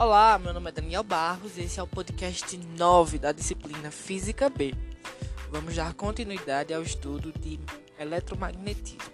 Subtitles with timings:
[0.00, 4.48] Olá, meu nome é Daniel Barros e esse é o podcast 9 da disciplina Física
[4.48, 4.72] B.
[5.50, 7.58] Vamos dar continuidade ao estudo de
[7.98, 9.10] eletromagnetismo.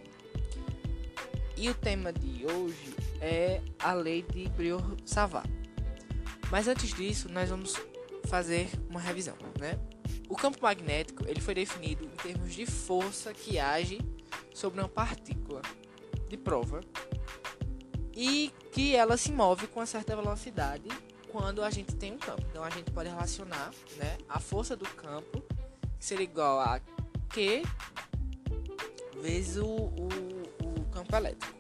[1.57, 5.49] E o tema de hoje é a lei de Briot-Savart.
[6.51, 7.75] Mas antes disso, nós vamos
[8.27, 9.79] fazer uma revisão, né?
[10.29, 14.03] O campo magnético ele foi definido em termos de força que age
[14.53, 15.63] sobre uma partícula
[16.29, 16.83] de prova
[18.17, 20.89] e que ela se move com uma certa velocidade
[21.31, 22.43] quando a gente tem um campo.
[22.51, 25.43] Então a gente pode relacionar né, a força do campo,
[25.99, 26.81] que seria igual a
[27.31, 27.63] Q
[29.21, 30.09] vezes o, o,
[30.63, 31.55] o campo elétrico.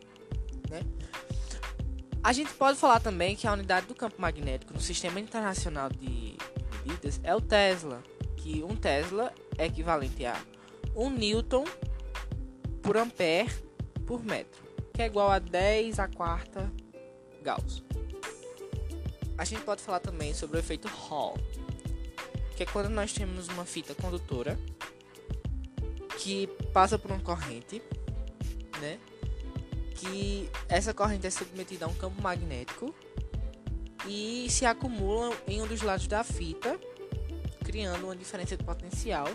[0.70, 0.82] Né?
[2.22, 6.36] A gente pode falar também que a unidade do campo magnético no Sistema Internacional de
[6.84, 8.02] Medidas é o Tesla,
[8.36, 10.40] que um Tesla é equivalente a
[10.94, 11.64] 1 Newton
[12.82, 13.50] por ampere
[14.06, 16.72] por metro que é igual a 10 a quarta
[17.42, 17.82] Gauss.
[19.36, 21.36] A gente pode falar também sobre o efeito Hall,
[22.56, 24.56] que é quando nós temos uma fita condutora
[26.18, 27.82] que passa por uma corrente,
[28.80, 29.00] né?
[29.96, 32.94] Que essa corrente é submetida a um campo magnético
[34.06, 36.78] e se acumula em um dos lados da fita,
[37.64, 39.26] criando uma diferença de potencial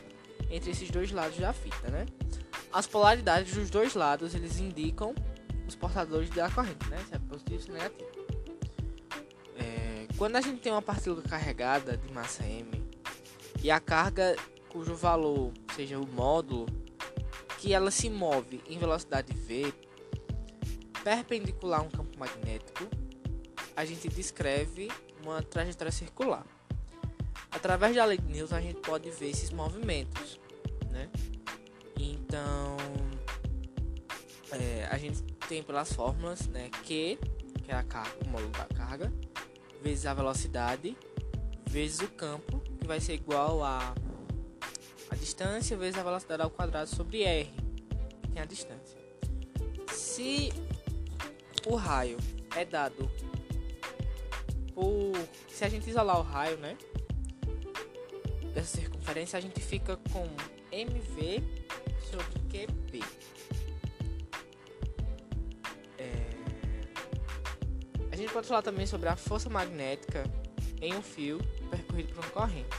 [0.50, 2.06] entre esses dois lados da fita, né?
[2.72, 5.14] As polaridades dos dois lados eles indicam
[5.70, 6.98] os portadores da corrente, né?
[7.08, 8.10] Se é positivo ou negativo.
[9.58, 12.84] É, quando a gente tem uma partícula carregada de massa m
[13.64, 14.36] e a carga
[14.70, 16.66] cujo valor seja o módulo
[17.60, 19.74] que ela se move em velocidade v
[21.04, 22.88] perpendicular a um campo magnético,
[23.76, 24.90] a gente descreve
[25.24, 26.46] uma trajetória circular.
[27.52, 30.40] Através da lei de Newton a gente pode ver esses movimentos,
[30.92, 31.10] né?
[31.98, 32.78] Então,
[34.52, 36.70] é, a gente tem pelas fórmulas, né?
[36.86, 37.18] Q,
[37.64, 39.12] que é a carga, o módulo da carga,
[39.82, 40.96] vezes a velocidade,
[41.68, 43.96] vezes o campo, que vai ser igual a
[45.10, 47.52] a distância vezes a velocidade ao quadrado sobre R,
[48.32, 48.96] que é a distância.
[49.92, 50.54] Se
[51.66, 52.18] o raio
[52.56, 53.10] é dado
[54.76, 55.14] por.
[55.48, 56.78] Se a gente isolar o raio, né?
[58.54, 60.28] Dessa circunferência, a gente fica com
[60.72, 61.44] MV
[62.04, 63.04] sobre QP.
[68.20, 70.24] Gente pode falar também sobre a força magnética
[70.82, 72.78] em um fio percorrido por uma corrente.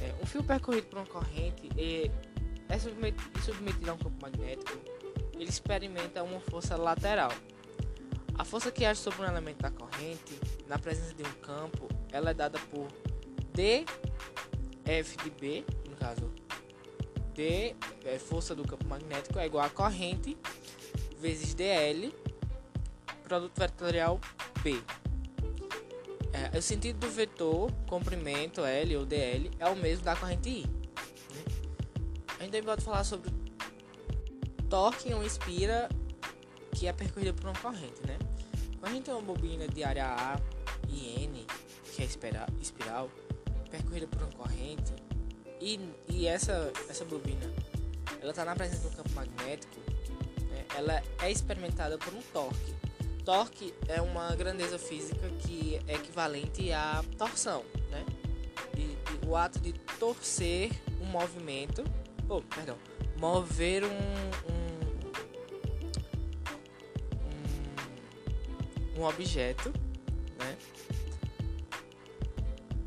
[0.00, 2.10] É, um fio percorrido por uma corrente e
[2.68, 4.78] é submetido, submetido a um campo magnético,
[5.34, 7.32] ele experimenta uma força lateral.
[8.38, 12.30] A força que age sobre um elemento da corrente, na presença de um campo, ela
[12.30, 12.86] é dada por
[13.54, 16.30] dF de B, no caso,
[17.34, 17.74] D,
[18.04, 20.36] é, força do campo magnético, é igual a corrente
[21.18, 22.12] vezes dl
[23.26, 24.20] produto vetorial
[24.62, 24.80] P.
[26.32, 30.62] É, o sentido do vetor comprimento L ou DL é o mesmo da corrente I.
[30.62, 31.44] Né?
[32.38, 33.30] A gente também pode falar sobre
[34.70, 35.88] torque em uma espira
[36.72, 38.00] que é percorrida por uma corrente.
[38.06, 38.16] Né?
[38.78, 40.40] Quando a gente tem uma bobina de área A
[40.88, 41.46] e N,
[41.94, 43.10] que é espiral, espiral
[43.70, 44.92] percorrida por uma corrente,
[45.60, 47.52] e, e essa, essa bobina
[48.20, 49.80] ela está na presença do campo magnético,
[50.50, 50.64] né?
[50.76, 52.85] ela é experimentada por um torque
[53.26, 58.06] torque é uma grandeza física que é equivalente à torção, né?
[58.78, 60.70] E, o ato de torcer
[61.02, 61.82] um movimento,
[62.28, 62.78] oh, perdão,
[63.18, 64.60] mover um, um,
[68.94, 69.72] um, um objeto,
[70.38, 70.56] né?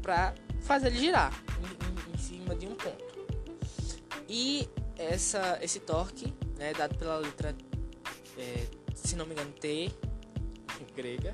[0.02, 3.10] Para fazer ele girar em, em, em, cima de um ponto.
[4.30, 7.54] E essa, esse torque, né, dado pela letra,
[8.38, 9.92] é, se não me engano, T
[10.90, 11.34] grega,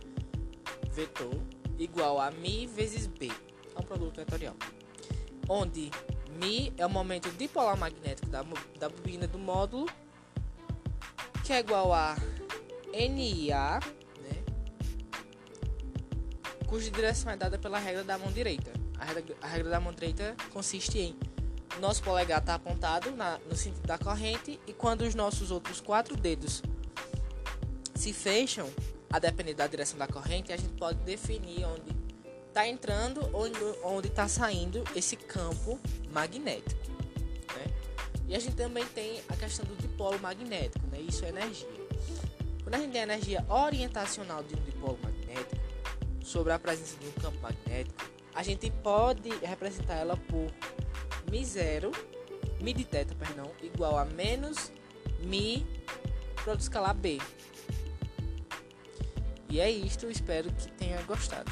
[0.91, 1.33] vetor,
[1.77, 3.31] igual a mi vezes b,
[3.75, 4.55] é um produto vetorial.
[5.47, 5.91] Onde
[6.39, 8.43] mi é o momento dipolar magnético da,
[8.79, 9.85] da bobina do módulo,
[11.43, 12.15] que é igual a
[12.91, 13.79] NIA,
[14.21, 14.43] né,
[16.67, 18.71] cuja direção é dada pela regra da mão direita.
[18.97, 21.17] A regra, a regra da mão direita consiste em
[21.79, 26.15] nosso polegar está apontado na, no sentido da corrente e quando os nossos outros quatro
[26.15, 26.61] dedos
[27.93, 28.69] se fecham,
[29.15, 31.95] a depender da direção da corrente, a gente pode definir onde
[32.49, 33.45] está entrando ou
[33.95, 35.79] onde está saindo esse campo
[36.11, 36.91] magnético.
[37.55, 37.73] Né?
[38.27, 40.99] E a gente também tem a questão do dipolo magnético, né?
[40.99, 41.65] isso é energia.
[42.61, 45.61] Quando a gente tem a energia orientacional de um dipolo magnético
[46.21, 47.95] sobre a presença de um campo magnético,
[48.33, 50.51] a gente pode representar ela por
[51.31, 51.95] mi0,
[52.59, 54.73] mi de teta, perdão, igual a menos
[55.21, 55.65] mi
[56.43, 57.17] produto escalar b,
[59.55, 61.49] E é isto, espero que tenha gostado.